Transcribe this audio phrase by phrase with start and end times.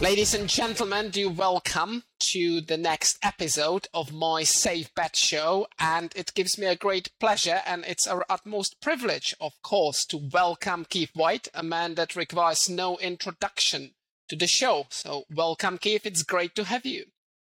[0.00, 5.66] Ladies and gentlemen, do welcome to the next episode of my Safe Bet show.
[5.80, 10.16] And it gives me a great pleasure and it's our utmost privilege, of course, to
[10.32, 13.90] welcome Keith White, a man that requires no introduction
[14.28, 14.86] to the show.
[14.90, 16.06] So welcome, Keith.
[16.06, 17.06] It's great to have you.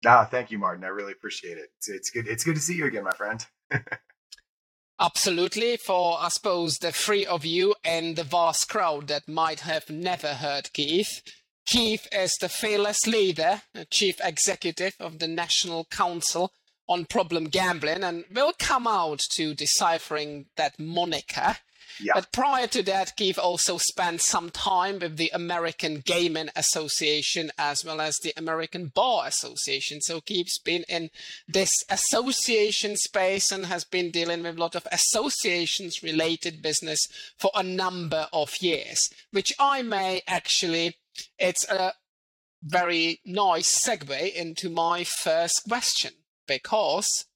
[0.05, 0.85] Ah, thank you, Martin.
[0.85, 1.71] I really appreciate it.
[1.79, 2.29] It's, it's good.
[2.29, 3.47] It's good to see you again, my friend.
[5.01, 5.79] Absolutely.
[5.79, 10.35] For, I suppose, the three of you and the vast crowd that might have never
[10.35, 11.23] heard Keith,
[11.67, 16.53] Keith is the fearless leader, chief executive of the National Council
[16.89, 21.57] on Problem Gambling, and we'll come out to deciphering that moniker.
[22.01, 22.13] Yeah.
[22.15, 27.85] But prior to that, Keith also spent some time with the American Gaming Association as
[27.85, 30.01] well as the American Bar Association.
[30.01, 31.11] So Keith's been in
[31.47, 37.07] this association space and has been dealing with a lot of associations related business
[37.39, 40.97] for a number of years, which I may actually
[41.39, 41.95] it's a
[42.63, 46.13] very nice segue into my first question
[46.47, 47.27] because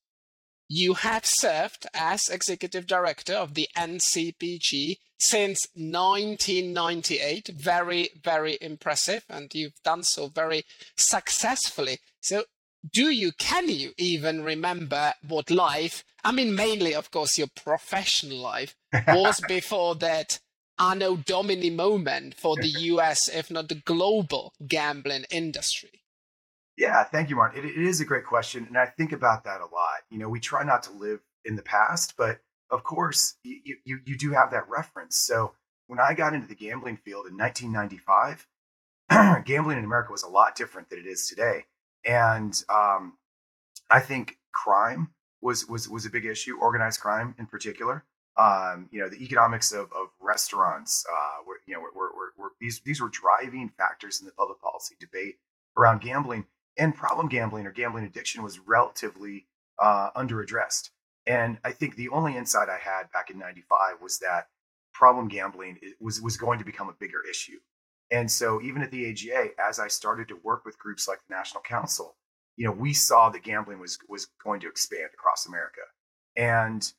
[0.69, 7.49] you have served as executive director of the NCPG since 1998.
[7.49, 9.25] Very, very impressive.
[9.29, 10.65] And you've done so very
[10.97, 11.99] successfully.
[12.21, 12.45] So,
[12.93, 18.39] do you, can you even remember what life, I mean, mainly, of course, your professional
[18.39, 18.77] life
[19.09, 20.39] was before that
[20.79, 26.05] anno domini moment for the US, if not the global gambling industry?
[26.77, 27.65] Yeah, thank you, Martin.
[27.65, 28.67] It, it is a great question.
[28.69, 30.03] And I think about that a lot.
[30.11, 32.41] You know, we try not to live in the past, but
[32.71, 35.17] of course, you, you, you do have that reference.
[35.17, 35.55] So
[35.89, 38.47] when I got into the gambling field in 1995,
[39.45, 41.65] gambling in America was a lot different than it is today.
[42.05, 43.15] And um,
[43.91, 48.05] I think crime was, was, was a big issue, organized crime in particular
[48.39, 52.53] um, you know, the economics of, of restaurants, uh, were, you know, were, were, were,
[52.61, 55.37] these, these were driving factors in the public policy debate
[55.77, 56.45] around gambling
[56.79, 59.47] and problem gambling or gambling addiction was relatively
[59.81, 60.91] uh, underaddressed.
[61.27, 64.47] And I think the only insight I had back in 95 was that
[64.95, 67.59] problem gambling was, was going to become a bigger issue.
[68.11, 71.35] And so even at the AGA, as I started to work with groups like the
[71.35, 72.17] National Council,
[72.57, 75.83] you know, we saw that gambling was, was going to expand across America.
[76.37, 76.91] And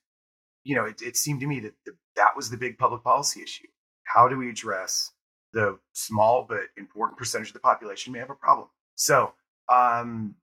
[0.64, 3.42] you know, it, it seemed to me that the, that was the big public policy
[3.42, 3.68] issue.
[4.04, 5.12] How do we address
[5.54, 8.68] the small but important percentage of the population may have a problem?
[8.96, 9.34] So
[9.70, 10.36] um,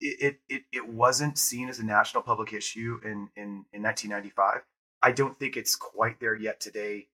[0.00, 4.62] it, it, it wasn't seen as a national public issue in, in, in 1995.
[5.02, 7.08] I don't think it's quite there yet today,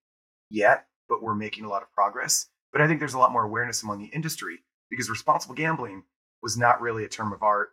[0.48, 2.48] yet, but we're making a lot of progress.
[2.72, 4.60] But I think there's a lot more awareness among the industry
[4.90, 6.04] because responsible gambling
[6.42, 7.70] was not really a term of art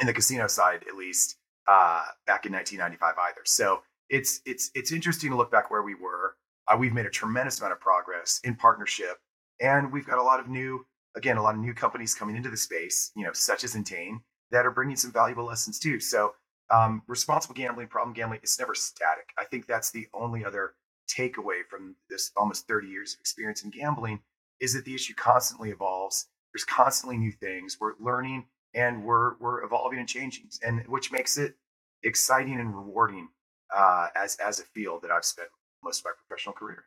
[0.00, 1.36] in the casino side, at least
[1.68, 3.42] uh, back in 1995 either.
[3.44, 6.36] So it's it's it's interesting to look back where we were.
[6.68, 9.18] Uh, we've made a tremendous amount of progress in partnership,
[9.60, 10.84] and we've got a lot of new,
[11.16, 14.20] again, a lot of new companies coming into the space, you know, such as Entain,
[14.50, 15.98] that are bringing some valuable lessons too.
[16.00, 16.34] So,
[16.70, 19.30] um, responsible gambling, problem gambling, it's never static.
[19.38, 20.74] I think that's the only other
[21.08, 24.20] takeaway from this almost 30 years of experience in gambling
[24.60, 26.26] is that the issue constantly evolves.
[26.52, 27.78] There's constantly new things.
[27.80, 31.56] We're learning and we're we're evolving and changing, and which makes it
[32.02, 33.28] exciting and rewarding
[33.74, 35.48] uh, as as a field that I've spent
[35.82, 36.84] most of my professional career.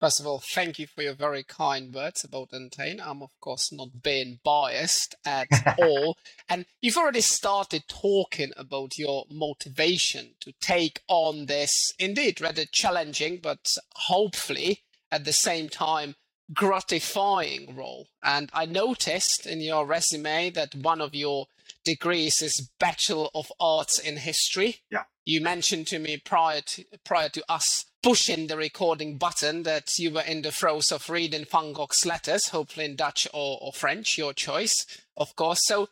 [0.00, 3.00] First of all, thank you for your very kind words about Entain.
[3.00, 5.46] I'm, of course, not being biased at
[5.78, 6.16] all.
[6.48, 13.38] And you've already started talking about your motivation to take on this, indeed, rather challenging,
[13.40, 14.82] but hopefully
[15.12, 16.16] at the same time
[16.52, 18.08] gratifying role.
[18.24, 21.46] And I noticed in your resume that one of your
[21.84, 24.76] degrees is Bachelor of Arts in History.
[24.90, 29.96] Yeah you mentioned to me prior to prior to us pushing the recording button that
[29.98, 33.72] you were in the throes of reading Van Gogh's letters, hopefully in Dutch or, or
[33.72, 34.84] French, your choice,
[35.16, 35.60] of course.
[35.64, 35.88] So,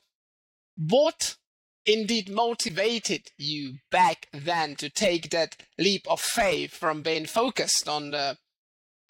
[0.76, 1.36] what
[1.86, 8.10] indeed motivated you back then to take that leap of faith from being focused on
[8.10, 8.36] the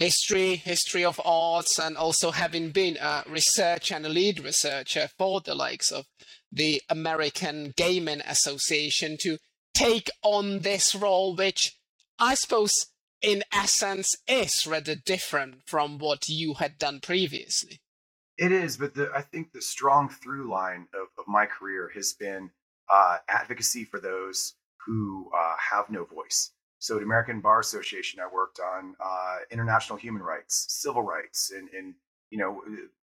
[0.00, 5.42] history, history of arts, and also having been a researcher and a lead researcher for
[5.42, 6.06] the likes of
[6.50, 9.36] the American Gaming Association to
[9.74, 11.76] take on this role, which
[12.18, 12.86] I suppose
[13.20, 17.82] in essence is rather different from what you had done previously.
[18.38, 22.14] It is, but the, I think the strong through line of, of my career has
[22.14, 22.50] been
[22.90, 24.54] uh, advocacy for those
[24.86, 26.52] who uh, have no voice.
[26.80, 31.68] So at American Bar Association, I worked on uh, international human rights, civil rights, and,
[31.70, 31.94] and
[32.30, 32.62] you know,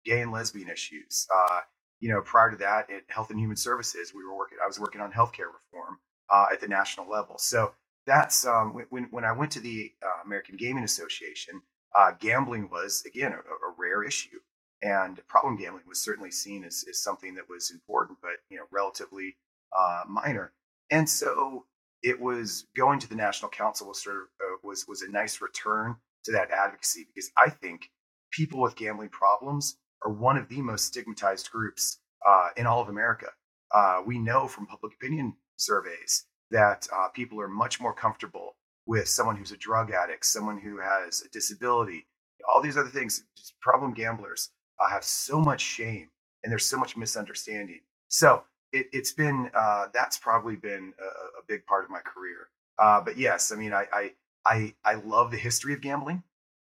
[0.05, 1.27] gay and lesbian issues.
[1.33, 1.61] Uh,
[1.99, 4.59] you know, prior to that, at Health and Human Services, we were working.
[4.63, 5.97] I was working on healthcare reform
[6.29, 7.39] uh, at the national level.
[7.39, 7.73] So
[8.05, 11.61] that's um, when when I went to the uh, American Gaming Association.
[11.97, 14.37] Uh, gambling was again a, a, rare issue,
[14.81, 18.65] and problem gambling was certainly seen as, as something that was important, but you know,
[18.69, 19.37] relatively
[19.71, 20.51] uh, minor.
[20.91, 21.65] And so
[22.05, 25.41] it was going to the National Council was sort of uh, was was a nice
[25.41, 27.89] return to that advocacy because I think
[28.31, 32.89] people with gambling problems are one of the most stigmatized groups uh, in all of
[32.89, 33.27] America.
[33.73, 38.55] Uh, we know from public opinion surveys that uh, people are much more comfortable
[38.85, 42.05] with someone who's a drug addict, someone who has a disability,
[42.47, 43.23] all these other things.
[43.61, 46.07] Problem gamblers uh, have so much shame
[46.43, 47.81] and there's so much misunderstanding.
[48.09, 48.43] So
[48.75, 52.49] it, has been uh, that's probably been a, a, big part of my career.
[52.77, 54.11] Uh, but yes, I mean, I, I
[54.45, 56.23] I I love the history of gambling.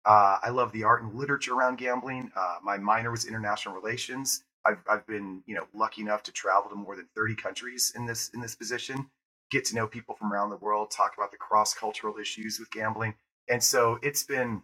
[0.05, 2.31] Uh, I love the art and literature around gambling.
[2.35, 4.43] Uh, my minor was international relations.
[4.65, 8.05] I've I've been you know lucky enough to travel to more than 30 countries in
[8.05, 9.09] this in this position,
[9.51, 12.71] get to know people from around the world, talk about the cross cultural issues with
[12.71, 13.13] gambling,
[13.49, 14.61] and so it's been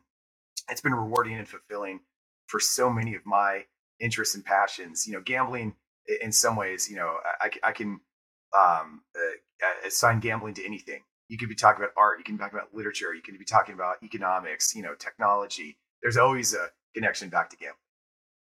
[0.69, 1.99] it's been rewarding and fulfilling
[2.47, 3.65] for so many of my
[3.99, 5.07] interests and passions.
[5.07, 5.75] You know, gambling
[6.21, 7.99] in some ways, you know, I, I can
[8.57, 11.01] um, uh, assign gambling to anything.
[11.29, 13.45] You could be talking about art, you can be talking about literature, you can be
[13.45, 15.77] talking about economics, you know, technology.
[16.01, 17.77] There's always a connection back to gambling.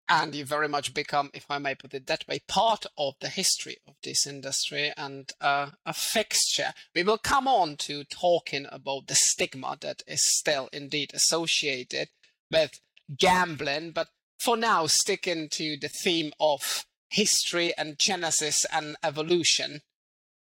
[0.07, 3.31] And you very much become, if I may put it that way, part of the
[3.31, 6.75] history of this industry and uh, a fixture.
[6.95, 12.09] We will come on to talking about the stigma that is still indeed associated
[12.51, 12.81] with
[13.19, 14.09] gambling, but
[14.39, 16.85] for now, sticking to the theme of
[17.15, 19.81] history and genesis and evolution.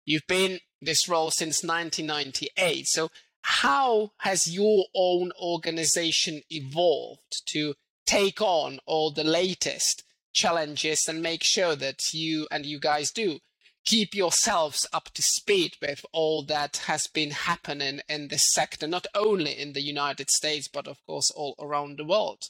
[0.06, 2.88] You've been this role since 1998.
[2.88, 3.10] So,
[3.42, 7.75] how has your own organization evolved to
[8.06, 10.04] take on all the latest
[10.34, 13.40] challenges and make sure that you and you guys do
[13.86, 19.08] keep yourselves up to speed with all that has been happening in this sector, not
[19.16, 22.50] only in the United States, but of course all around the world?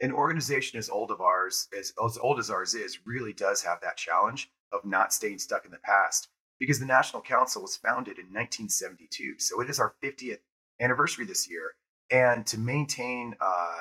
[0.00, 3.80] An organization as old of ours as, as old as ours is really does have
[3.80, 6.28] that challenge of not staying stuck in the past
[6.58, 10.38] because the national council was founded in 1972 so it is our 50th
[10.80, 11.72] anniversary this year
[12.10, 13.74] and to maintain uh,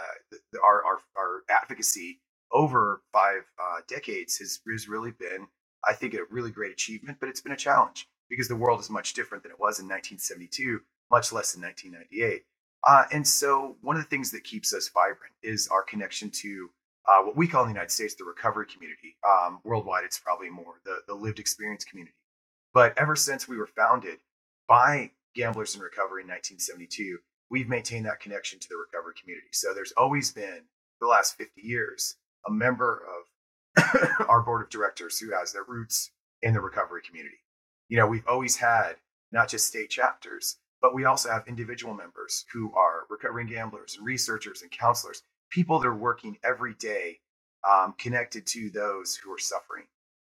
[0.63, 2.19] our, our, our, advocacy
[2.51, 5.47] over five uh, decades has, has really been
[5.88, 8.89] i think a really great achievement but it's been a challenge because the world is
[8.89, 10.79] much different than it was in 1972
[11.12, 12.44] much less in 1998
[12.86, 16.70] uh, and so, one of the things that keeps us vibrant is our connection to
[17.08, 19.18] uh, what we call in the United States the recovery community.
[19.28, 22.16] Um, worldwide, it's probably more the, the lived experience community.
[22.74, 24.18] But ever since we were founded
[24.68, 27.18] by Gamblers in Recovery in 1972,
[27.50, 29.48] we've maintained that connection to the recovery community.
[29.52, 30.62] So, there's always been,
[31.00, 32.18] for the last 50 years,
[32.48, 36.12] a member of our board of directors who has their roots
[36.44, 37.40] in the recovery community.
[37.90, 38.98] You know, we've always had
[39.32, 44.06] not just state chapters, but we also have individual members who are recovering gamblers and
[44.06, 47.18] researchers and counselors, people that are working every day
[47.68, 49.86] um, connected to those who are suffering.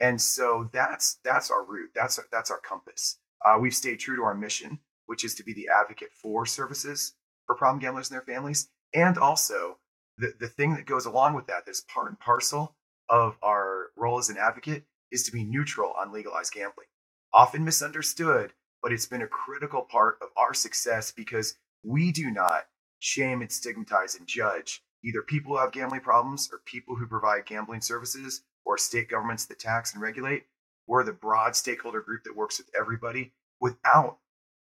[0.02, 1.92] And so that's that's our root.
[1.96, 3.18] That's that's our compass.
[3.46, 7.14] Uh, we've stayed true to our mission, which is to be the advocate for services
[7.46, 9.78] for problem gamblers and their families, and also
[10.18, 12.76] the the thing that goes along with that, that's part and parcel
[13.08, 14.84] of our role as an advocate,
[15.14, 16.88] is to be neutral on legalized gambling.
[17.34, 22.68] Often misunderstood but it's been a critical part of our success because we do not
[23.00, 27.46] shame and stigmatize and judge either people who have gambling problems or people who provide
[27.46, 30.44] gambling services or state governments that tax and regulate.
[30.88, 34.18] We're the broad stakeholder group that works with everybody without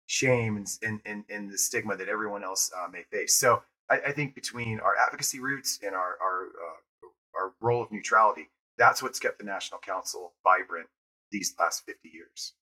[0.07, 3.35] shame and, and, and, and the stigma that everyone else uh, may face.
[3.35, 7.91] So I, I, think between our advocacy roots and our, our, uh, our role of
[7.91, 10.87] neutrality, that's what's kept the National Council vibrant
[11.31, 12.53] these last 50 years.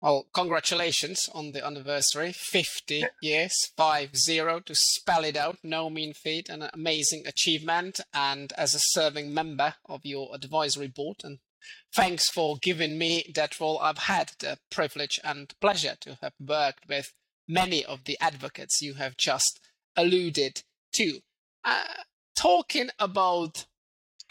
[0.00, 2.32] Well, congratulations on the anniversary.
[2.32, 5.58] 50 years, 5 0 to spell it out.
[5.64, 8.00] No mean feat, an amazing achievement.
[8.14, 11.38] And as a serving member of your advisory board, and
[11.92, 13.80] thanks for giving me that role.
[13.80, 17.12] I've had the privilege and pleasure to have worked with
[17.48, 19.58] many of the advocates you have just
[19.96, 20.62] alluded
[20.92, 21.20] to.
[21.64, 21.82] Uh,
[22.36, 23.66] talking about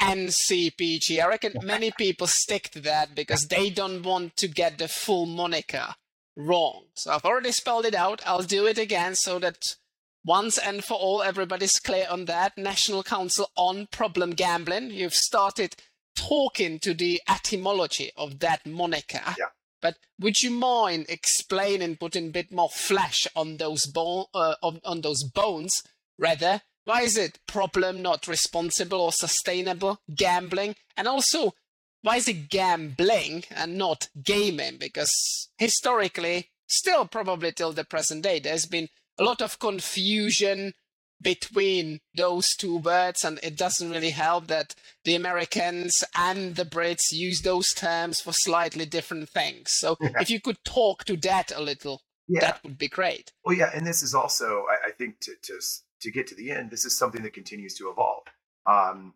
[0.01, 1.21] NCPG.
[1.21, 5.25] I reckon many people stick to that because they don't want to get the full
[5.25, 5.95] moniker
[6.35, 6.85] wrong.
[6.93, 8.21] So I've already spelled it out.
[8.25, 9.75] I'll do it again so that
[10.23, 12.57] once and for all everybody's clear on that.
[12.57, 14.91] National Council on Problem Gambling.
[14.91, 15.75] You've started
[16.15, 19.21] talking to the etymology of that moniker.
[19.37, 19.45] Yeah.
[19.81, 24.81] But would you mind explaining, putting a bit more flesh on those bone, uh, on,
[24.83, 25.83] on those bones,
[26.17, 30.73] rather, why is it problem not responsible or sustainable gambling?
[30.95, 31.53] And also,
[32.01, 34.77] why is it gambling and not gaming?
[34.77, 38.87] Because historically, still probably till the present day, there's been
[39.19, 40.75] a lot of confusion
[41.21, 47.11] between those two words, and it doesn't really help that the Americans and the Brits
[47.11, 49.73] use those terms for slightly different things.
[49.73, 50.11] So yeah.
[50.21, 52.39] if you could talk to that a little, yeah.
[52.39, 53.33] that would be great.
[53.43, 55.59] Well, yeah, and this is also, I, I think, to, to
[56.01, 58.23] to get to the end, this is something that continues to evolve.
[58.65, 59.13] Um,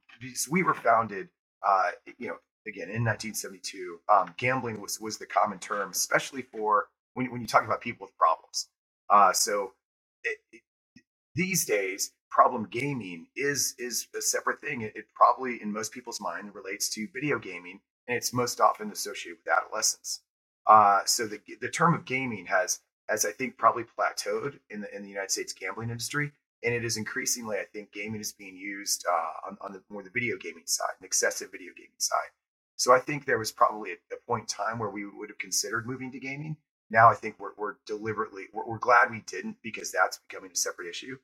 [0.50, 1.30] we were founded,
[1.66, 4.00] uh, you know, again in 1972.
[4.12, 8.06] Um, gambling was was the common term, especially for when when you talk about people
[8.06, 8.68] with problems.
[9.10, 9.74] Uh, so
[10.24, 10.62] it, it,
[11.36, 16.22] these days problem gaming is is a separate thing it, it, probably in most people's
[16.22, 20.22] mind relates to video gaming and it's most often associated with adolescence
[20.68, 24.96] uh, so the, the term of gaming has as i think probably plateaued in the
[24.96, 26.32] in the united states gambling industry
[26.64, 30.04] and it is increasingly i think gaming is being used uh, on, on the more
[30.04, 32.32] the video gaming side an excessive video gaming side
[32.76, 35.38] so i think there was probably a, a point in time where we would have
[35.38, 36.56] considered moving to gaming
[36.92, 40.56] now I think we're, we're deliberately, we're, we're, glad we didn't because that's becoming a
[40.56, 41.18] separate issue.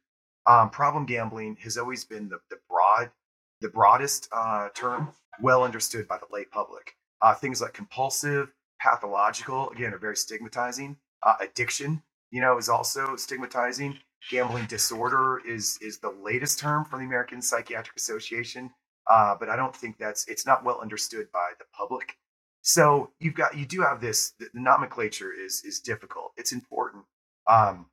[0.48, 3.12] Um, problem gambling has always been the, the broad,
[3.60, 5.10] the broadest uh, term,
[5.41, 6.94] well understood by the lay public.
[7.22, 10.96] Uh, things like compulsive, pathological, again, are very stigmatizing.
[11.22, 12.01] Uh, addiction,
[12.32, 14.00] you know, is also stigmatizing.
[14.30, 18.72] Gambling disorder is is the latest term from the American Psychiatric Association,
[19.10, 22.18] uh, but I don't think that's it's not well understood by the public.
[22.62, 24.34] So you've got you do have this.
[24.40, 26.34] The nomenclature is is difficult.
[26.38, 27.06] It's important.
[27.50, 27.88] Um,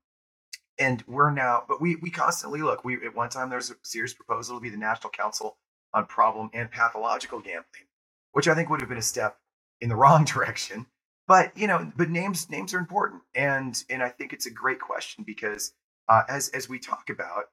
[0.78, 2.85] and we're now, but we we constantly look.
[2.85, 5.59] We at one time there's a serious proposal to be the National Council
[5.93, 7.88] on Problem and Pathological Gambling,
[8.33, 9.38] which I think would have been a step
[9.81, 10.87] in the wrong direction.
[11.28, 14.81] But you know, but names names are important, and and I think it's a great
[14.81, 15.73] question because
[16.08, 17.44] uh, as as we talk about,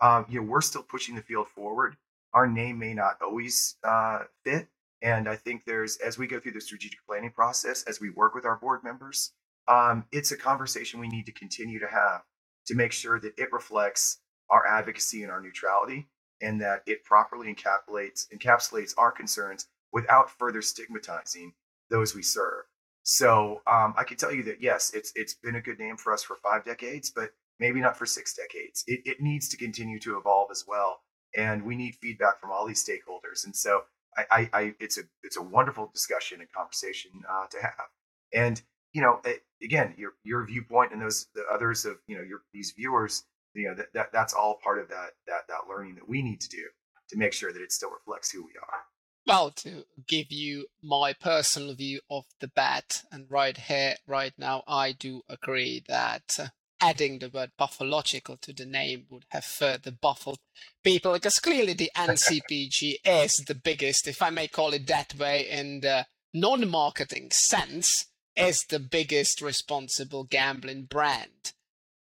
[0.00, 1.96] uh, you know, we're still pushing the field forward.
[2.32, 4.68] Our name may not always uh, fit,
[5.02, 8.34] and I think there's, as we go through the strategic planning process, as we work
[8.34, 9.32] with our board members,
[9.66, 12.22] um, it's a conversation we need to continue to have
[12.66, 14.18] to make sure that it reflects
[14.50, 16.08] our advocacy and our neutrality
[16.42, 21.52] and that it properly encapsulates, encapsulates our concerns without further stigmatizing
[21.90, 22.64] those we serve.
[23.02, 26.12] So um, I can tell you that yes, it's it's been a good name for
[26.12, 28.82] us for five decades, but maybe not for six decades.
[28.86, 31.00] It, it needs to continue to evolve as well,
[31.36, 33.44] and we need feedback from all these stakeholders.
[33.44, 33.82] And so
[34.16, 37.88] I, I, I, it's a it's a wonderful discussion and conversation uh, to have.
[38.34, 38.60] And
[38.92, 42.40] you know, it, again, your your viewpoint and those the others of you know your
[42.52, 43.24] these viewers,
[43.54, 46.40] you know, that, that that's all part of that that that learning that we need
[46.40, 46.64] to do
[47.10, 48.80] to make sure that it still reflects who we are.
[49.26, 54.64] Well, to give you my personal view of the bat, and right here, right now,
[54.66, 56.38] I do agree that
[56.80, 60.38] adding the word pathological to the name would have further baffled
[60.82, 65.48] people because clearly the NCPG is the biggest, if I may call it that way,
[65.48, 68.06] in the uh, non marketing sense,
[68.36, 71.52] is the biggest responsible gambling brand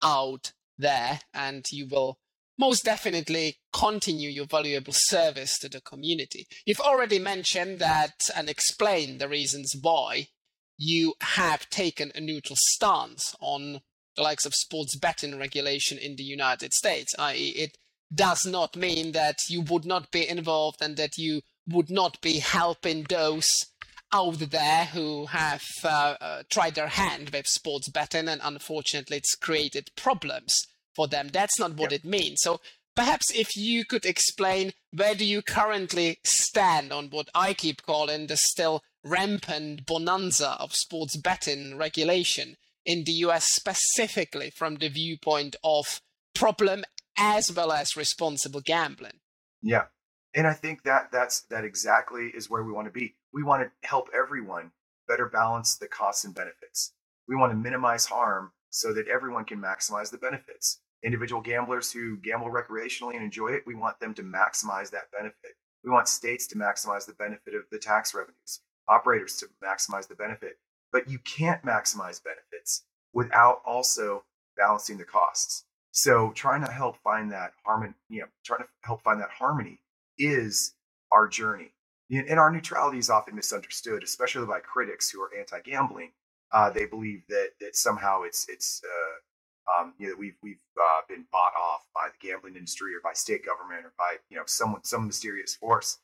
[0.03, 1.21] out there.
[1.33, 2.19] And you will
[2.57, 6.47] most definitely continue your valuable service to the community.
[6.65, 10.29] You've already mentioned that and explained the reasons why
[10.77, 13.81] you have taken a neutral stance on
[14.17, 17.77] the likes of sports betting regulation in the United States, i.e., it
[18.13, 22.39] does not mean that you would not be involved and that you would not be
[22.39, 23.65] helping those
[24.13, 29.35] out there who have uh, uh, tried their hand with sports betting and unfortunately it's
[29.35, 31.27] created problems for them.
[31.31, 32.01] That's not what yep.
[32.01, 32.41] it means.
[32.41, 32.61] So
[32.95, 38.27] perhaps if you could explain where do you currently stand on what I keep calling
[38.27, 42.55] the still rampant bonanza of sports betting regulation
[42.87, 46.01] in the US specifically from the viewpoint of
[46.33, 46.85] problem
[47.17, 49.19] as well as responsible gambling.
[49.61, 49.85] Yeah.
[50.33, 53.15] And I think that that's that exactly is where we want to be.
[53.33, 54.71] We want to help everyone
[55.07, 56.93] better balance the costs and benefits.
[57.27, 60.79] We want to minimize harm so that everyone can maximize the benefits.
[61.03, 65.55] Individual gamblers who gamble recreationally and enjoy it, we want them to maximize that benefit.
[65.83, 70.15] We want states to maximize the benefit of the tax revenues, operators to maximize the
[70.15, 70.57] benefit
[70.91, 74.23] but you can't maximize benefits without also
[74.57, 75.65] balancing the costs.
[75.91, 79.79] So trying to help find that harmony, you know, trying to help find that harmony
[80.17, 80.75] is
[81.11, 81.71] our journey.
[82.11, 86.11] And our neutrality is often misunderstood, especially by critics who are anti-gambling.
[86.51, 91.01] Uh, they believe that that somehow it's it's uh, um, you know we've we've uh,
[91.09, 94.43] been bought off by the gambling industry or by state government or by you know
[94.45, 95.99] someone some mysterious force.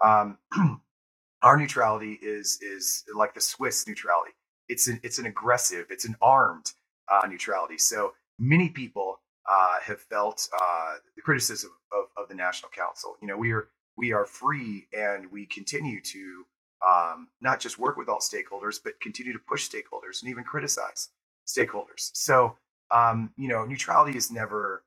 [0.00, 0.38] Um,
[1.42, 4.32] Our neutrality is is like the Swiss neutrality.
[4.68, 6.72] It's an it's an aggressive, it's an armed
[7.10, 7.78] uh, neutrality.
[7.78, 13.16] So many people uh, have felt uh, the criticism of, of the National Council.
[13.22, 16.44] You know, we are we are free and we continue to
[16.88, 21.08] um, not just work with all stakeholders, but continue to push stakeholders and even criticize
[21.46, 22.10] stakeholders.
[22.14, 22.56] So
[22.90, 24.82] um, you know, neutrality is never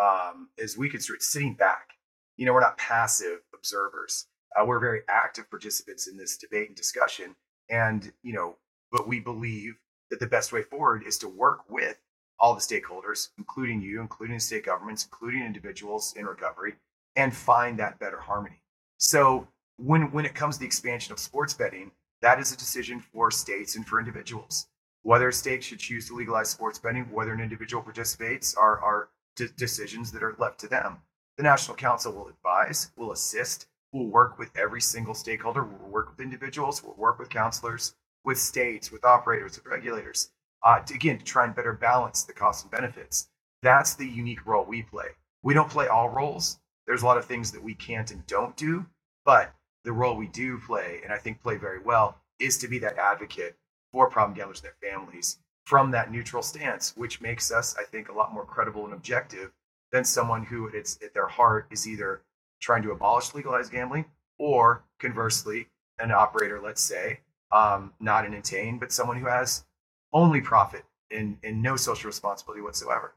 [0.00, 1.90] um, is we could start sitting back.
[2.36, 4.26] You know, we're not passive observers.
[4.58, 7.34] Uh, we're very active participants in this debate and discussion.
[7.68, 8.56] And, you know,
[8.90, 9.74] but we believe
[10.10, 11.98] that the best way forward is to work with
[12.38, 16.74] all the stakeholders, including you, including state governments, including individuals in recovery,
[17.16, 18.62] and find that better harmony.
[18.98, 19.48] So
[19.78, 21.90] when when it comes to the expansion of sports betting,
[22.22, 24.68] that is a decision for states and for individuals.
[25.02, 29.48] Whether states should choose to legalize sports betting, whether an individual participates, are are d-
[29.56, 30.98] decisions that are left to them.
[31.36, 35.64] The National Council will advise, will assist, will work with every single stakeholder.
[35.64, 40.30] We'll work with individuals, we'll work with counselors, with states, with operators, with regulators,
[40.64, 43.28] uh, to, again, to try and better balance the costs and benefits.
[43.62, 45.08] That's the unique role we play.
[45.42, 46.58] We don't play all roles.
[46.86, 48.86] There's a lot of things that we can't and don't do,
[49.24, 52.78] but the role we do play, and I think play very well, is to be
[52.80, 53.56] that advocate
[53.92, 58.08] for problem gamblers and their families from that neutral stance, which makes us, I think,
[58.08, 59.52] a lot more credible and objective
[59.90, 62.22] than someone who, its, at their heart, is either
[62.60, 64.04] trying to abolish legalized gambling
[64.38, 65.66] or conversely,
[65.98, 67.20] an operator, let's say,
[67.52, 69.64] um, not an Entain, but someone who has
[70.12, 73.14] only profit and, and no social responsibility whatsoever.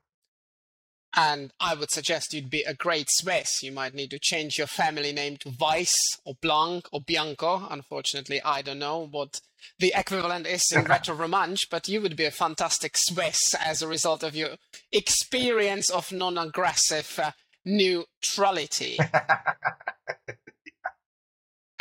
[1.16, 3.64] And I would suggest you'd be a great Swiss.
[3.64, 7.68] You might need to change your family name to Weiss or Blanc or Bianco.
[7.70, 9.42] Unfortunately, I don't know what
[9.80, 13.88] the equivalent is in Rhaeto Romansh, but you would be a fantastic Swiss as a
[13.88, 14.50] result of your
[14.92, 17.32] experience of non aggressive uh,
[17.66, 18.98] neutrality.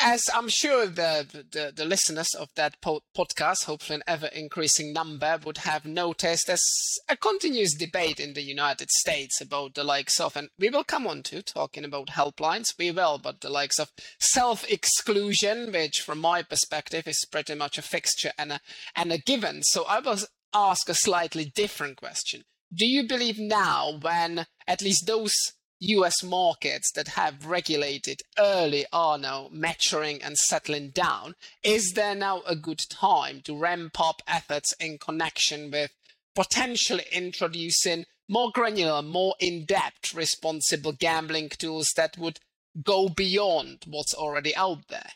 [0.01, 4.93] as I'm sure the, the, the listeners of that po- podcast, hopefully an ever increasing
[4.93, 10.21] number, would have noticed, there's a continuous debate in the United States about the likes
[10.21, 13.79] of, and we will come on to talking about helplines, we will, but the likes
[13.79, 18.61] of self exclusion, which from my perspective is pretty much a fixture and a,
[18.95, 19.63] and a given.
[19.63, 20.19] So I will
[20.55, 22.43] ask a slightly different question.
[22.73, 29.19] Do you believe now, when at least those US markets that have regulated early are
[29.19, 34.73] now maturing and settling down, is there now a good time to ramp up efforts
[34.81, 35.93] in connection with
[36.35, 42.41] potentially introducing more granular, more in depth responsible gambling tools that would
[42.83, 45.11] go beyond what's already out there?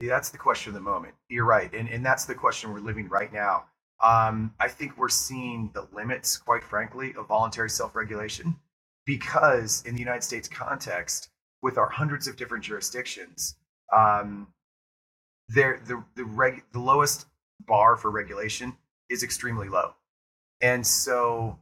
[0.00, 1.14] Yeah, that's the question of the moment.
[1.28, 1.72] You're right.
[1.72, 3.64] And, and that's the question we're living right now.
[4.02, 8.56] Um, I think we're seeing the limits, quite frankly, of voluntary self regulation
[9.06, 11.30] because in the United States context,
[11.62, 13.56] with our hundreds of different jurisdictions,
[13.96, 14.48] um,
[15.48, 15.78] the
[16.16, 17.26] the reg, the lowest
[17.66, 18.76] bar for regulation
[19.08, 19.94] is extremely low,
[20.60, 21.58] and so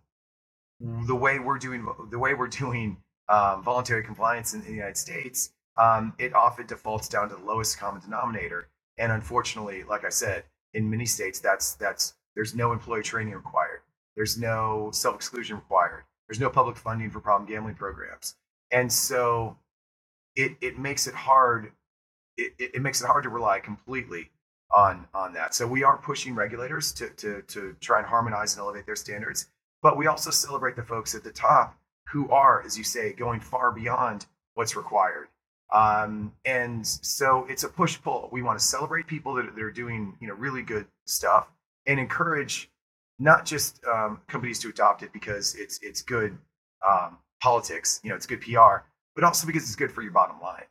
[0.81, 2.97] the way we're doing the way we're doing
[3.29, 7.45] um, voluntary compliance in, in, the United States, um, it often defaults down to the
[7.45, 12.73] lowest common denominator, and unfortunately, like I said, in many states, that's that's there's no
[12.73, 13.83] employee training required,
[14.17, 18.37] there's no self exclusion required there's no public funding for problem gambling programs.
[18.71, 19.57] And so
[20.37, 21.73] it, it makes it hard.
[22.37, 24.31] It, it, makes it hard to rely completely
[24.75, 25.55] on, on that.
[25.55, 29.47] So we are pushing regulators to, to, to try and harmonize and elevate their standards.
[29.83, 33.39] But we also celebrate the folks at the top who are, as you say, going
[33.39, 35.29] far beyond what's required.
[35.73, 38.29] Um, and so it's a push pull.
[38.33, 41.49] We want to celebrate people that, that are doing, you know, really good stuff
[41.87, 42.71] and encourage
[43.19, 46.37] not just um, companies to adopt it because it's it's good
[46.87, 50.41] um, politics, you know, it's good PR, but also because it's good for your bottom
[50.41, 50.65] line.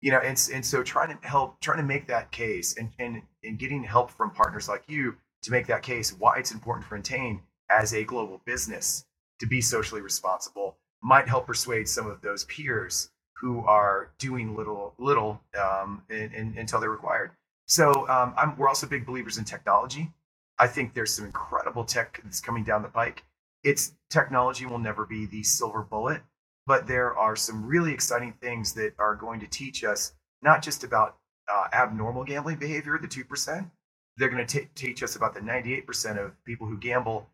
[0.00, 3.20] You know, and, and so trying to help, trying to make that case and, and,
[3.42, 6.96] and getting help from partners like you to make that case why it's important for
[6.96, 9.04] Entain as a global business
[9.40, 14.94] to be socially responsible might help persuade some of those peers who are doing little
[14.98, 17.30] little um, in, in, until they're required.
[17.66, 20.12] So um, we're also big believers in technology.
[20.58, 23.24] I think there's some incredible tech that's coming down the pike.
[23.62, 26.22] Its technology will never be the silver bullet,
[26.66, 30.84] but there are some really exciting things that are going to teach us not just
[30.84, 31.16] about
[31.52, 33.70] uh, abnormal gambling behavior, the 2%.
[34.16, 37.28] They're going to teach us about the 98% of people who gamble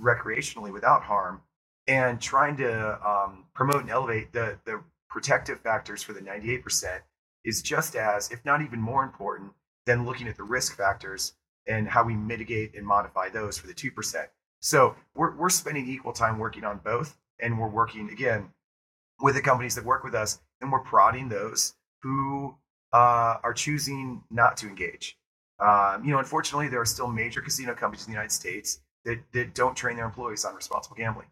[0.00, 1.42] recreationally without harm
[1.86, 7.00] and trying to um, promote and elevate the, the protective factors for the 98%
[7.44, 9.52] is just as, if not even more important,
[9.86, 11.32] than looking at the risk factors
[11.66, 14.26] and how we mitigate and modify those for the 2%.
[14.60, 17.16] So we're, we're spending equal time working on both.
[17.42, 18.50] And we're working again
[19.20, 22.54] with the companies that work with us and we're prodding those who
[22.92, 25.16] uh, are choosing not to engage.
[25.58, 29.20] Um, you know, unfortunately, there are still major casino companies in the United States that,
[29.32, 31.28] that don't train their employees on responsible gambling.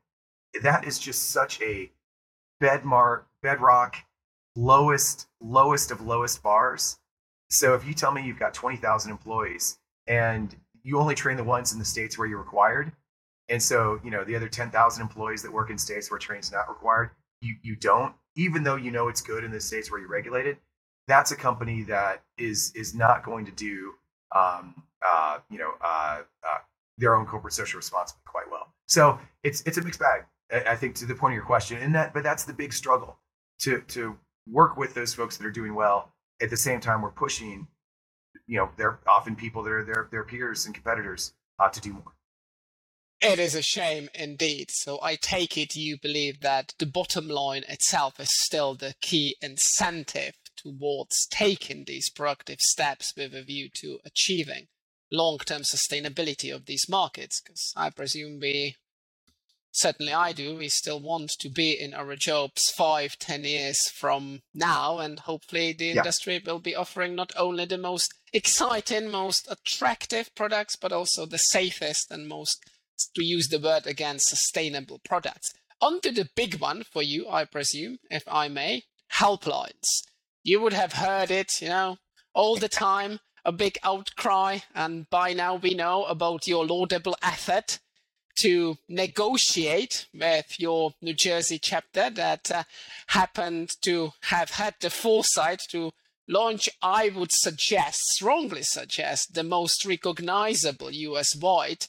[0.62, 1.90] That is just such a
[2.62, 3.96] bedmark, bedrock,
[4.56, 6.98] lowest, lowest of lowest bars.
[7.50, 11.72] So if you tell me you've got 20,000 employees and you only train the ones
[11.74, 12.92] in the states where you're required,
[13.50, 16.68] And so, you know, the other 10,000 employees that work in states where training's not
[16.68, 17.10] required,
[17.42, 20.46] you, you don't, even though you know it's good in the states where you regulate
[20.46, 20.58] it,
[21.08, 23.94] that's a company that is is not going to do,
[24.36, 26.58] um, uh, you know, uh, uh,
[26.98, 28.74] their own corporate social responsibility quite well.
[28.88, 30.24] So it's it's a mixed bag.
[30.66, 33.18] I think to the point of your question, and that, but that's the big struggle
[33.60, 34.18] to to
[34.48, 36.12] work with those folks that are doing well.
[36.42, 37.68] At the same time, we're pushing,
[38.48, 41.92] you know, they're often people that are their their peers and competitors uh, to do
[41.92, 42.14] more.
[43.20, 44.70] It is a shame indeed.
[44.70, 49.36] So I take it you believe that the bottom line itself is still the key
[49.42, 54.66] incentive towards taking these proactive steps with a view to achieving
[55.10, 58.76] long-term sustainability of these markets because i presume we
[59.78, 60.56] certainly i do.
[60.56, 65.72] We still want to be in our jobs five ten years from now and hopefully
[65.72, 65.96] the yeah.
[65.96, 71.38] industry will be offering not only the most exciting most attractive products but also the
[71.38, 72.64] safest and most
[73.14, 75.52] to use the word again sustainable products.
[75.80, 80.02] On to the big one for you i presume if i may helplines.
[80.42, 81.98] You would have heard it you know
[82.34, 87.78] all the time a big outcry, and by now we know about your laudable effort
[88.40, 92.64] to negotiate with your New Jersey chapter that uh,
[93.08, 95.92] happened to have had the foresight to
[96.28, 101.86] launch, I would suggest, strongly suggest, the most recognizable US wide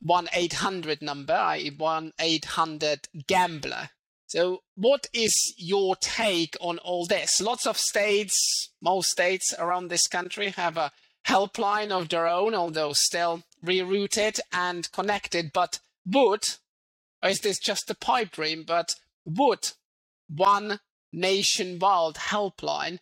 [0.00, 3.90] 1 800 number, i.e., 1 800 Gambler.
[4.26, 7.40] So, what is your take on all this?
[7.40, 10.92] Lots of states, most states around this country have a
[11.26, 15.52] helpline of their own, although still rerouted and connected.
[15.52, 16.44] But would,
[17.22, 18.94] or is this just a pipe dream, but
[19.24, 19.72] would
[20.28, 20.80] one
[21.12, 22.98] nationwide helpline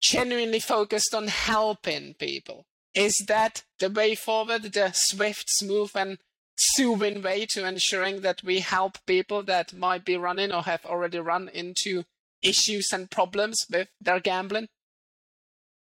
[0.00, 2.66] genuinely focused on helping people?
[2.94, 6.18] Is that the way forward, the swift, smooth, and
[6.56, 11.18] soothing way to ensuring that we help people that might be running or have already
[11.18, 12.04] run into
[12.42, 14.68] issues and problems with their gambling?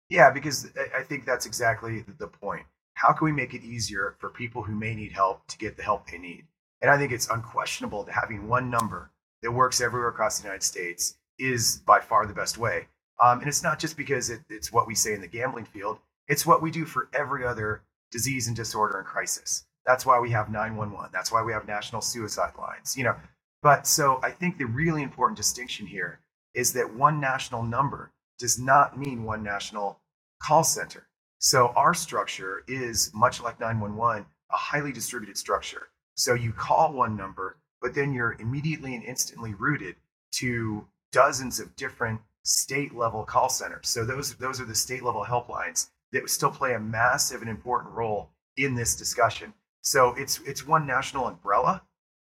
[0.10, 2.66] Yeah, because I think that's exactly the point.
[3.04, 5.84] How can we make it easier for people who may need help to get the
[5.84, 6.46] help they need?
[6.82, 9.12] And I think it's unquestionable that having one number
[9.42, 12.88] that works everywhere across the United States is by far the best way.
[13.22, 16.00] Um, and it's not just because it, it's what we say in the gambling field,
[16.30, 19.66] it's what we do for every other disease and disorder and crisis.
[19.86, 21.10] That's why we have 911.
[21.12, 23.18] That's why we have national suicide lines, you know.
[23.62, 26.22] But so I think the really important distinction here
[26.54, 30.00] is that one national number does not mean one national
[30.42, 31.06] call center.
[31.44, 35.90] So our structure is much like 911, a highly distributed structure.
[36.16, 39.98] So you call one number, but then you're immediately and instantly routed
[40.36, 43.90] to dozens of different state level call centers.
[43.90, 47.94] So those those are the state level helplines that still play a massive and important
[47.94, 49.54] role in this discussion.
[49.82, 51.84] So it's it's one national umbrella,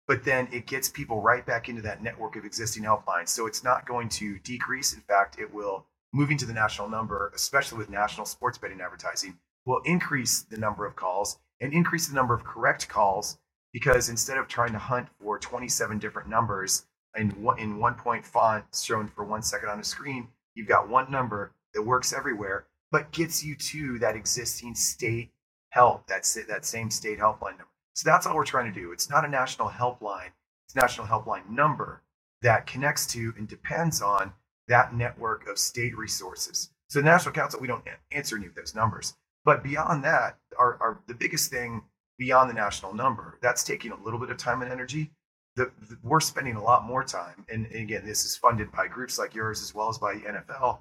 [0.10, 3.30] but then it gets people right back into that network of existing helplines.
[3.30, 4.94] So it's not going to decrease.
[4.94, 9.38] In fact, it will moving to the national number, especially with national sports betting advertising,
[9.66, 13.38] will increase the number of calls and increase the number of correct calls
[13.74, 16.86] because instead of trying to hunt for 27 different numbers
[17.18, 20.88] in one, in one point font shown for one second on the screen, you've got
[20.88, 25.32] one number that works everywhere, but gets you to that existing state
[25.70, 27.68] help, that's that same state helpline number.
[27.94, 28.94] So that's all we're trying to do.
[28.94, 30.32] It's not a national helpline,
[30.66, 32.02] it's a national helpline number
[32.42, 34.32] that connects to and depends on
[34.68, 36.70] that network of state resources.
[36.90, 39.16] So the National Council, we don't answer any of those numbers.
[39.44, 41.84] But beyond that, our, our the biggest thing
[42.18, 45.12] beyond the national number, that's taking a little bit of time and energy.
[45.56, 48.88] The, the, we're spending a lot more time, and, and again, this is funded by
[48.88, 50.80] groups like yours as well as by NFL,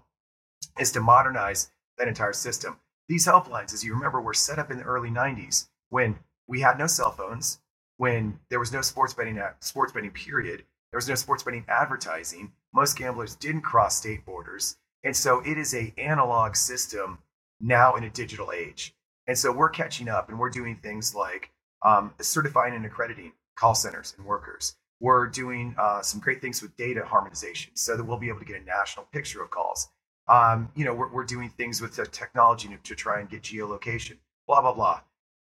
[0.81, 2.79] is to modernize that entire system.
[3.09, 6.18] These helplines, as you remember, were set up in the early 90s when
[6.49, 7.61] we had no cell phones,
[7.99, 12.52] when there was no sports betting, sports betting period, there was no sports betting advertising.
[12.72, 14.76] Most gamblers didn't cross state borders.
[15.02, 17.18] And so it is a analog system
[17.61, 18.94] now in a digital age.
[19.26, 21.50] And so we're catching up and we're doing things like
[21.85, 24.76] um, certifying and accrediting call centers and workers.
[25.00, 28.44] We're doing uh, some great things with data harmonization so that we'll be able to
[28.44, 29.88] get a national picture of calls.
[30.28, 34.18] Um, you know, we're, we're doing things with the technology to, try and get geolocation,
[34.46, 35.00] blah, blah, blah.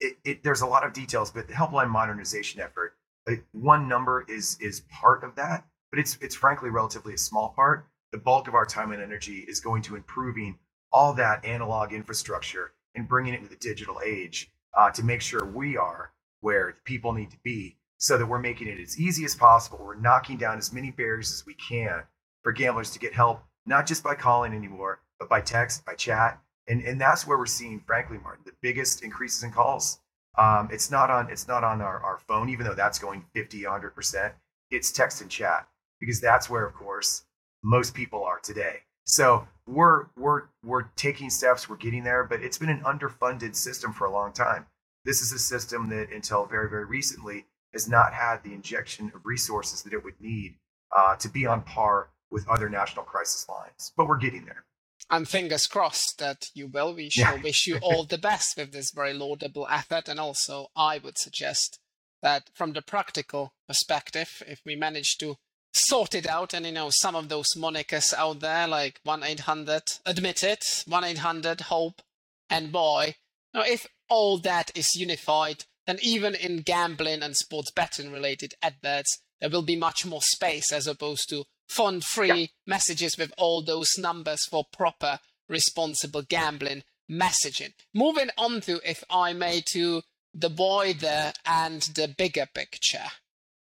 [0.00, 2.96] It, it, there's a lot of details, but the helpline modernization effort,
[3.28, 7.50] uh, one number is is part of that, but it's it's frankly relatively a small
[7.50, 7.86] part.
[8.12, 10.58] The bulk of our time and energy is going to improving
[10.92, 15.44] all that analog infrastructure and bringing it into the digital age uh, to make sure
[15.44, 19.34] we are where people need to be so that we're making it as easy as
[19.34, 19.78] possible.
[19.82, 22.04] We're knocking down as many barriers as we can
[22.42, 26.40] for gamblers to get help not just by calling anymore, but by text, by chat.
[26.66, 30.00] And, and that's where we're seeing, frankly, Martin, the biggest increases in calls
[30.38, 33.64] Um, it's not on it's not on our, our phone, even though that's going 50,
[33.64, 34.34] 100 percent.
[34.70, 35.66] It's text and chat
[36.00, 37.24] because that's where, of course,
[37.62, 38.80] most people are today.
[39.04, 43.92] So we're we're we're taking steps, we're getting there, but it's been an underfunded system
[43.92, 44.66] for a long time.
[45.04, 49.26] This is a system that until very very recently has not had the injection of
[49.26, 50.56] resources that it would need
[50.96, 53.92] uh, to be on par with other national crisis lines.
[53.96, 54.64] But we're getting there.
[55.10, 56.94] I'm fingers crossed that you will.
[56.94, 57.42] We shall yeah.
[57.42, 60.08] wish you all the best with this very laudable effort.
[60.08, 61.78] And also, I would suggest
[62.22, 65.36] that from the practical perspective, if we manage to
[65.72, 69.82] sort it out, and you know, some of those monikers out there, like 1 800
[70.04, 72.02] admit it, 1 800 hope,
[72.50, 73.14] and boy,
[73.54, 79.20] now if all that is unified, then even in gambling and sports betting related adverts,
[79.40, 82.46] there will be much more space as opposed to font free yeah.
[82.66, 87.72] messages with all those numbers for proper responsible gambling messaging.
[87.94, 90.02] Moving on to, if I may, to
[90.34, 93.06] the wider and the bigger picture.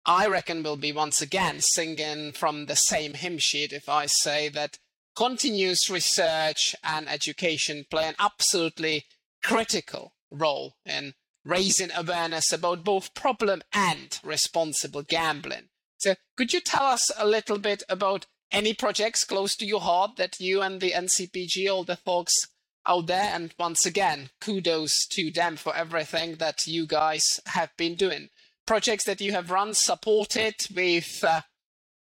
[0.06, 4.50] I reckon we'll be once again singing from the same hymn sheet if I say
[4.50, 4.80] that
[5.16, 9.06] continuous research and education play an absolutely
[9.44, 15.70] critical role in raising awareness about both problem and responsible gambling.
[16.02, 20.16] So, could you tell us a little bit about any projects close to your heart
[20.16, 22.48] that you and the NCPG, all the folks
[22.88, 27.94] out there, and once again, kudos to them for everything that you guys have been
[27.94, 28.30] doing.
[28.66, 31.42] Projects that you have run, supported with, uh,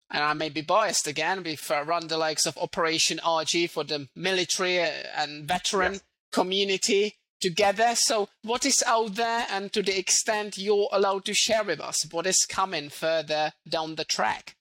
[0.10, 3.84] and I may be biased again, we've uh, run the likes of Operation RG for
[3.84, 6.04] the military and veteran yes.
[6.32, 7.93] community together.
[7.95, 12.08] So, what is out there, and to the extent you're allowed to share with us,
[12.12, 14.56] what is coming further down the track?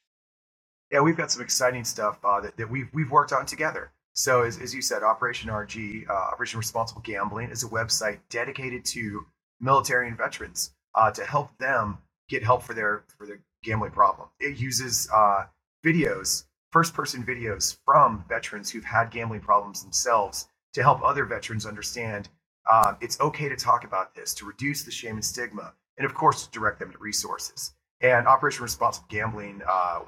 [0.90, 3.92] Yeah, we've got some exciting stuff uh, that, that we've we've worked on together.
[4.14, 8.84] So, as, as you said, Operation RG, uh, Operation Responsible Gambling, is a website dedicated
[8.96, 9.24] to
[9.60, 14.28] military and veterans uh, to help them get help for their for their gambling problem.
[14.40, 15.44] It uses uh,
[15.84, 21.64] videos, first person videos from veterans who've had gambling problems themselves to help other veterans
[21.64, 22.28] understand
[22.70, 26.14] uh, it's okay to talk about this to reduce the shame and stigma, and of
[26.14, 27.72] course, to direct them to resources.
[28.00, 30.00] And Operation Responsible Gambling uh,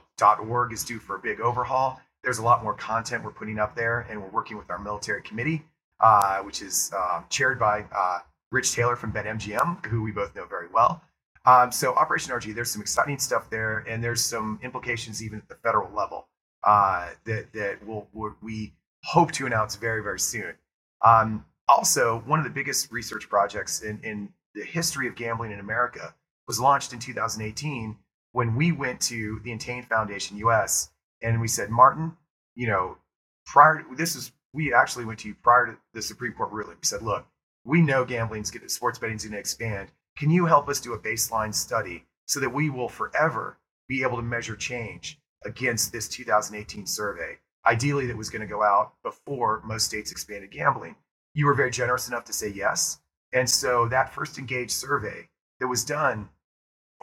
[0.70, 2.00] is due for a big overhaul.
[2.22, 5.22] There's a lot more content we're putting up there, and we're working with our military
[5.22, 5.64] committee,
[6.00, 8.18] uh, which is um, chaired by uh,
[8.50, 11.02] Rich Taylor from BetMGM, who we both know very well.
[11.46, 15.48] Um, so Operation RG, there's some exciting stuff there, and there's some implications even at
[15.48, 16.28] the federal level
[16.64, 18.08] uh, that that we'll,
[18.42, 20.54] we hope to announce very very soon.
[21.02, 25.60] Um, also, one of the biggest research projects in, in the history of gambling in
[25.60, 26.14] America
[26.46, 27.96] was launched in 2018
[28.32, 30.90] when we went to the Entain Foundation US
[31.22, 32.16] and we said, Martin,
[32.54, 32.98] you know,
[33.46, 36.76] prior to this is we actually went to you prior to the Supreme Court ruling.
[36.76, 37.26] We said, look,
[37.64, 39.88] we know gambling's going sports betting's going to expand.
[40.16, 44.16] Can you help us do a baseline study so that we will forever be able
[44.16, 47.38] to measure change against this 2018 survey?
[47.66, 50.94] Ideally, that was going to go out before most states expanded gambling
[51.34, 53.00] you were very generous enough to say yes.
[53.32, 55.28] And so that first engaged survey
[55.60, 56.28] that was done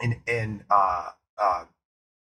[0.02, 1.64] in, in uh, uh,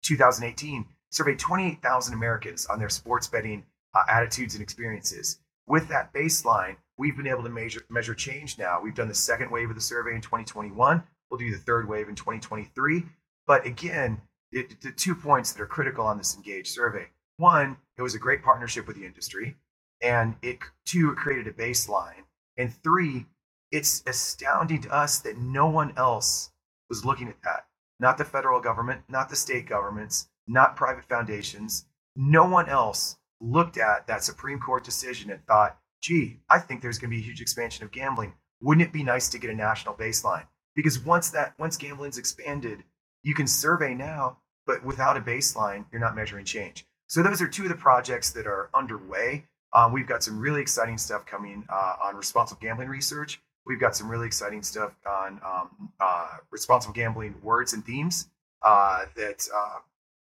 [0.03, 5.41] 2018 surveyed 28,000 Americans on their sports betting uh, attitudes and experiences.
[5.67, 8.81] With that baseline, we've been able to measure, measure change now.
[8.83, 11.03] We've done the second wave of the survey in 2021.
[11.31, 13.05] We'll do the third wave in 2023.
[13.47, 17.07] But again, it, the two points that are critical on this engaged survey.
[17.37, 19.57] One, it was a great partnership with the industry
[20.03, 22.25] and it two it created a baseline
[22.57, 23.27] and three
[23.71, 26.51] it's astounding to us that no one else
[26.89, 27.67] was looking at that.
[28.01, 31.85] Not the federal government not the state governments not private foundations.
[32.17, 36.99] No one else looked at that supreme court decision and thought gee i think there's
[36.99, 38.35] going to be a huge expansion of gambling.
[38.61, 40.47] Wouldn't it be nice to get a national baseline?
[40.75, 42.85] Because once that once gambling's expanded
[43.23, 46.87] you can survey now but without a baseline you're not measuring change.
[47.09, 50.61] So those are two of the projects that are underway um, we've got some really
[50.61, 53.41] exciting stuff coming uh, on responsible gambling research.
[53.67, 58.31] We've got some really exciting stuff on um, uh, responsible gambling words and themes
[58.63, 59.79] uh, that uh,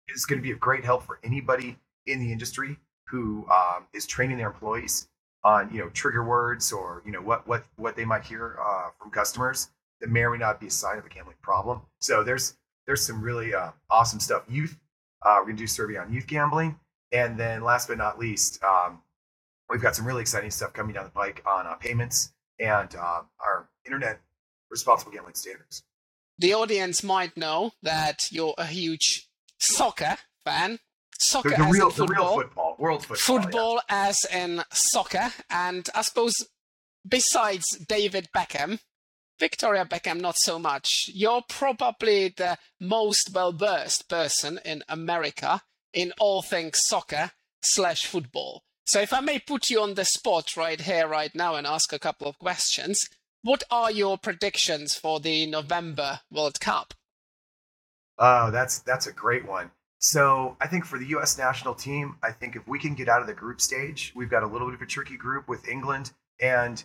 [0.10, 4.05] is going to be of great help for anybody in the industry who um, is
[4.05, 5.07] training their employees
[5.45, 8.89] on you know trigger words or you know what what what they might hear uh,
[8.99, 9.69] from customers
[10.01, 11.81] that may or may not be a sign of a gambling problem.
[12.01, 14.43] So there's there's some really uh, awesome stuff.
[14.49, 14.77] Youth,
[15.23, 16.77] we're going to do a survey on youth gambling,
[17.13, 18.62] and then last but not least.
[18.62, 19.01] Um,
[19.69, 23.21] We've got some really exciting stuff coming down the pike on uh, payments and uh,
[23.39, 24.21] our internet
[24.69, 25.84] responsible gambling standards.
[26.39, 29.27] The audience might know that you're a huge
[29.60, 30.80] soccer fan.
[31.19, 32.08] Soccer the, the as real, in football.
[32.08, 33.41] The real football, world football.
[33.41, 34.08] Football yeah.
[34.08, 35.30] as in soccer.
[35.49, 36.36] And I suppose
[37.08, 38.80] besides David Beckham,
[39.39, 41.10] Victoria Beckham, not so much.
[41.13, 45.62] You're probably the most well versed person in America
[45.93, 48.63] in all things soccer slash football.
[48.88, 51.91] So if I may put you on the spot right here, right now, and ask
[51.91, 53.10] a couple of questions,
[53.41, 56.93] what are your predictions for the November World Cup?
[58.17, 59.71] Oh, that's that's a great one.
[60.00, 61.38] So I think for the U.S.
[61.38, 64.43] national team, I think if we can get out of the group stage, we've got
[64.43, 66.82] a little bit of a tricky group with England and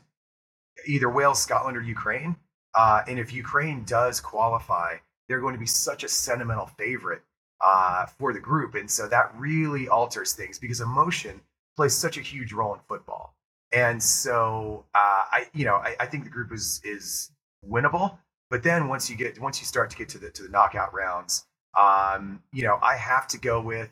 [0.88, 2.35] either Wales, Scotland, or Ukraine.
[2.75, 4.97] Uh, and if Ukraine does qualify,
[5.29, 7.23] they're going to be such a sentimental favorite
[7.65, 11.41] uh, for the group, and so that really alters things because emotion
[11.77, 13.35] plays such a huge role in football.
[13.73, 14.99] And so uh,
[15.33, 17.31] I, you know, I, I think the group is is
[17.67, 18.19] winnable.
[18.51, 20.93] But then once you get once you start to get to the to the knockout
[20.93, 21.47] rounds,
[21.79, 23.91] um, you know, I have to go with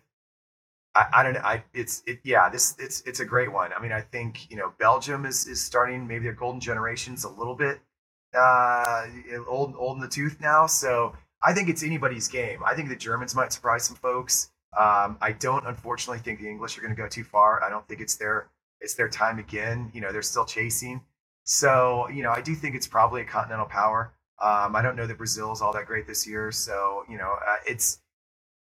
[0.94, 1.40] I, I, don't know.
[1.40, 3.72] I it's it yeah, this it's it's a great one.
[3.72, 7.28] I mean, I think, you know, Belgium is is starting maybe their golden generations a
[7.28, 7.80] little bit
[8.34, 9.06] uh
[9.48, 10.66] old old in the tooth now.
[10.66, 12.60] So I think it's anybody's game.
[12.64, 14.50] I think the Germans might surprise some folks.
[14.78, 17.62] Um, I don't unfortunately think the English are going to go too far.
[17.62, 18.48] I don't think it's their
[18.80, 19.90] it's their time again.
[19.92, 21.02] You know, they're still chasing.
[21.44, 24.12] So, you know, I do think it's probably a continental power.
[24.40, 26.52] Um, I don't know that Brazil is all that great this year.
[26.52, 28.00] So, you know, uh, it's,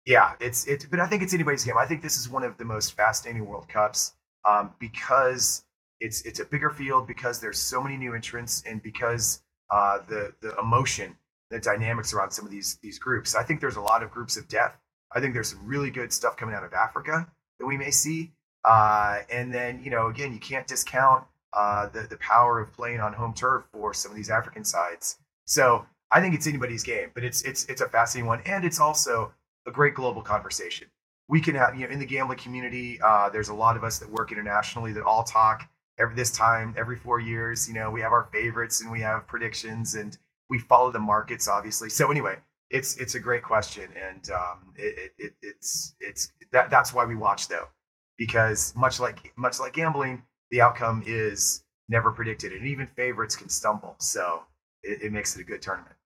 [0.07, 1.77] yeah, it's, it, but I think it's anybody's game.
[1.77, 4.15] I think this is one of the most fascinating World Cups
[4.49, 5.65] um, because
[6.01, 10.33] it's, it's a bigger field, because there's so many new entrants, and because uh, the,
[10.41, 11.17] the emotion,
[11.51, 13.35] the dynamics around some of these, these groups.
[13.35, 14.79] I think there's a lot of groups of death.
[15.13, 17.27] I think there's some really good stuff coming out of Africa
[17.59, 18.33] that we may see.
[18.65, 23.01] Uh, and then, you know, again, you can't discount uh, the, the power of playing
[23.01, 25.19] on home turf for some of these African sides.
[25.47, 28.81] So I think it's anybody's game, but it's it's it's a fascinating one, and it's
[28.81, 29.33] also
[29.67, 30.89] a great global conversation.
[31.29, 33.99] We can have, you know, in the gambling community, uh, there's a lot of us
[33.99, 35.69] that work internationally that all talk
[35.99, 37.69] every this time every four years.
[37.69, 40.17] You know, we have our favorites and we have predictions, and
[40.49, 41.91] we follow the markets, obviously.
[41.91, 42.37] So anyway,
[42.71, 47.17] it's it's a great question, and um, it, it, it's it's that that's why we
[47.17, 47.69] watch though,
[48.17, 53.49] because much like much like gambling, the outcome is never predicted, and even favorites can
[53.49, 53.97] stumble.
[53.99, 54.43] So
[54.83, 55.98] it, it makes it a good tournament.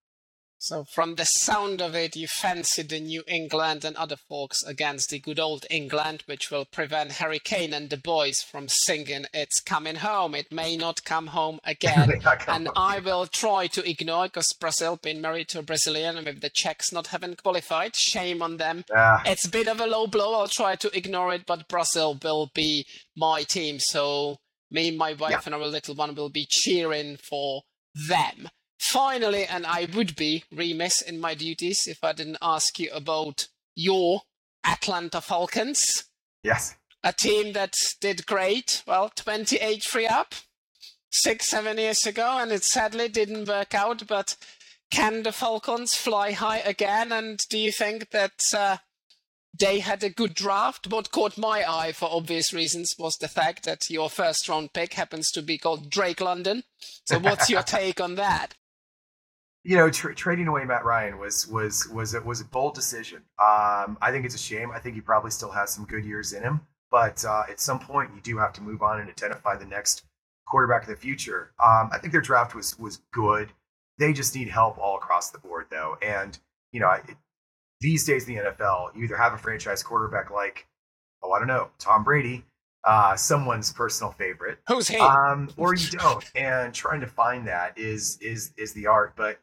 [0.63, 5.09] So, from the sound of it, you fancy the New England and other folks against
[5.09, 9.59] the good old England, which will prevent Harry Kane and the boys from singing It's
[9.59, 10.33] Coming Home.
[10.33, 12.21] It may not come home again.
[12.47, 12.69] and.
[12.77, 16.49] I will try to ignore because Brazil being married to a Brazilian and with the
[16.49, 17.97] Czechs not having qualified.
[17.97, 18.85] Shame on them.
[18.95, 19.21] Ah.
[19.25, 20.33] It's a bit of a low blow.
[20.33, 22.85] I'll try to ignore it, but Brazil will be
[23.17, 23.79] my team.
[23.79, 24.37] So,
[24.71, 25.41] me, my wife, yeah.
[25.43, 28.47] and our little one will be cheering for them.
[28.83, 33.47] Finally, and I would be remiss in my duties if I didn't ask you about
[33.75, 34.23] your
[34.65, 36.03] Atlanta Falcons.
[36.43, 36.75] Yes.
[37.01, 40.35] A team that did great, well, 28 free up
[41.09, 44.05] six, seven years ago, and it sadly didn't work out.
[44.05, 44.35] But
[44.91, 47.13] can the Falcons fly high again?
[47.13, 48.77] And do you think that uh,
[49.57, 50.87] they had a good draft?
[50.87, 54.93] What caught my eye, for obvious reasons, was the fact that your first round pick
[54.95, 56.63] happens to be called Drake London.
[57.05, 58.55] So, what's your take on that?
[59.63, 63.19] You know, tra- trading away Matt Ryan was was was it was a bold decision.
[63.39, 64.71] Um, I think it's a shame.
[64.71, 67.79] I think he probably still has some good years in him, but uh, at some
[67.79, 70.03] point you do have to move on and identify the next
[70.45, 71.51] quarterback of the future.
[71.63, 73.51] Um, I think their draft was was good.
[73.99, 75.97] They just need help all across the board, though.
[76.01, 76.37] And
[76.71, 77.15] you know, it,
[77.79, 80.67] these days in the NFL, you either have a franchise quarterback like,
[81.21, 82.45] oh, I don't know, Tom Brady,
[82.83, 86.23] uh, someone's personal favorite, who's he, um, or you don't.
[86.35, 89.39] And trying to find that is is is the art, but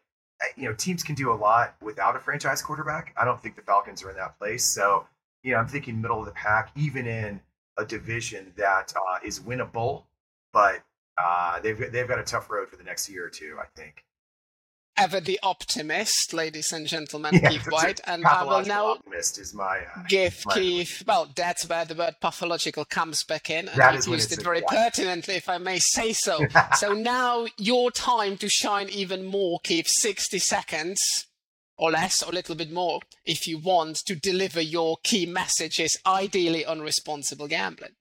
[0.57, 3.15] you know, teams can do a lot without a franchise quarterback.
[3.17, 4.65] I don't think the Falcons are in that place.
[4.65, 5.07] So,
[5.43, 7.41] you know, I'm thinking middle of the pack, even in
[7.77, 10.05] a division that uh, is winnable,
[10.53, 10.83] but
[11.19, 13.59] uh, they've they've got a tough road for the next year or two.
[13.61, 14.05] I think
[15.01, 18.01] ever the optimist, ladies and gentlemen, yeah, Keith Whyte.
[18.07, 21.03] And I will now optimist is my uh, give my Keith.
[21.07, 25.35] Well, that's where the word pathological comes back in, and you've used it very pertinently,
[25.35, 26.41] if I may say so.
[26.77, 29.89] so now your time to shine even more, Keith.
[29.89, 31.01] Sixty seconds.
[31.83, 35.97] Or less, or a little bit more, if you want to deliver your key messages,
[36.05, 37.93] ideally on responsible gambling.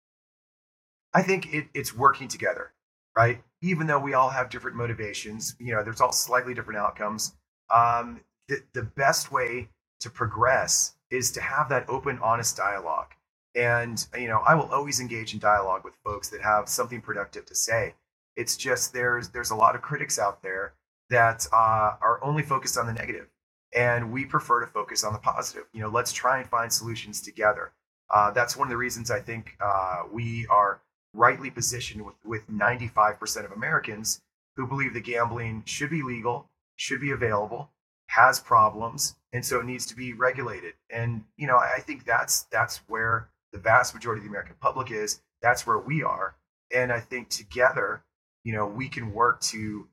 [1.13, 2.73] I think it, it's working together
[3.19, 3.41] right?
[3.61, 7.35] Even though we all have different motivations, you know, there's all slightly different outcomes.
[7.73, 13.13] Um, the, the best way to progress is to have that open, honest dialogue.
[13.55, 17.45] And, you know, I will always engage in dialogue with folks that have something productive
[17.47, 17.95] to say.
[18.35, 20.73] It's just there's there's a lot of critics out there
[21.09, 23.27] that uh, are only focused on the negative,
[23.75, 25.65] and we prefer to focus on the positive.
[25.73, 27.73] You know, let's try and find solutions together.
[28.09, 30.79] Uh, that's one of the reasons I think uh, we are
[31.13, 34.21] rightly positioned with, with 95% of Americans
[34.55, 37.71] who believe that gambling should be legal, should be available,
[38.07, 40.73] has problems, and so it needs to be regulated.
[40.89, 44.91] And you know, I think that's that's where the vast majority of the American public
[44.91, 45.21] is.
[45.41, 46.35] That's where we are.
[46.73, 48.03] And I think together,
[48.43, 49.87] you know, we can work to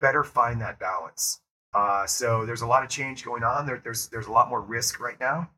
[0.00, 1.40] better find that balance.
[1.74, 3.66] Uh, so there's a lot of change going on.
[3.66, 5.50] There, there's there's a lot more risk right now,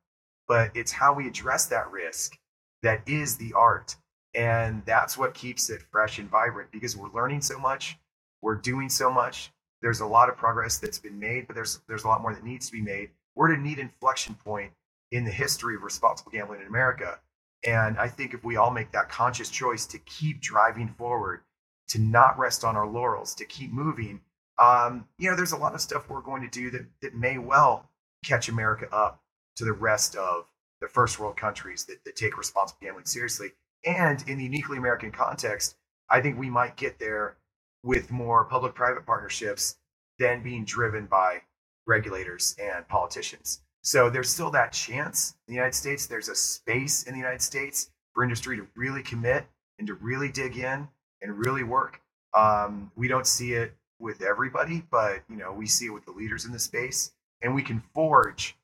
[0.48, 2.38] but it's how we address that risk
[2.82, 3.96] that is the art,
[4.36, 6.70] and that's what keeps it fresh and vibrant.
[6.70, 7.98] Because we're learning so much,
[8.42, 9.50] we're doing so much.
[9.82, 12.44] There's a lot of progress that's been made, but there's there's a lot more that
[12.44, 13.10] needs to be made.
[13.34, 14.72] We're at a neat inflection point
[15.10, 17.18] in the history of responsible gambling in America.
[17.64, 21.40] And I think if we all make that conscious choice to keep driving forward,
[21.88, 24.20] to not rest on our laurels, to keep moving,
[24.58, 27.38] um, you know, there's a lot of stuff we're going to do that, that may
[27.38, 27.88] well
[28.24, 29.22] catch America up
[29.56, 30.46] to the rest of
[30.80, 33.50] the first world countries that, that take responsible gambling seriously.
[33.86, 35.76] And in the uniquely American context,
[36.10, 37.36] I think we might get there
[37.82, 39.76] with more public private partnerships
[40.18, 41.42] than being driven by
[41.86, 43.60] regulators and politicians.
[43.82, 46.06] So there's still that chance in the United States.
[46.06, 49.46] There's a space in the United States for industry to really commit
[49.78, 50.88] and to really dig in
[51.22, 52.00] and really work.
[52.34, 56.10] Um, we don't see it with everybody, but you know we see it with the
[56.10, 58.56] leaders in the space, and we can forge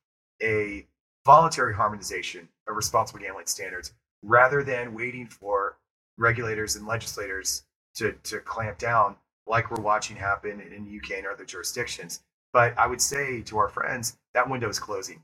[0.43, 0.87] a
[1.25, 3.93] voluntary harmonization of responsible gambling standards
[4.23, 5.77] rather than waiting for
[6.19, 7.65] regulators and legislators
[7.95, 9.17] to to clamp down
[9.47, 12.21] like we're watching happen in the UK and other jurisdictions.
[12.53, 15.23] But I would say to our friends that window is closing.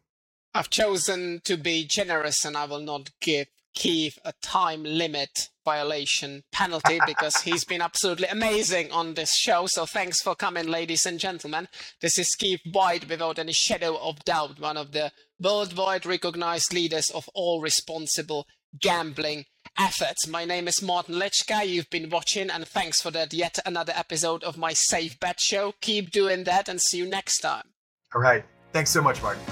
[0.55, 6.43] I've chosen to be generous and I will not give Keith a time limit violation
[6.51, 9.67] penalty because he's been absolutely amazing on this show.
[9.67, 11.69] So thanks for coming, ladies and gentlemen.
[12.01, 17.11] This is Keith Whyte, without any shadow of doubt, one of the worldwide recognized leaders
[17.11, 18.47] of all responsible
[18.81, 19.45] gambling
[19.79, 20.27] efforts.
[20.27, 21.67] My name is Martin Lycka.
[21.67, 23.33] You've been watching, and thanks for that.
[23.33, 25.75] Yet another episode of my Safe Bet Show.
[25.81, 27.65] Keep doing that, and see you next time.
[28.15, 28.45] All right.
[28.73, 29.43] Thanks so much, Martin.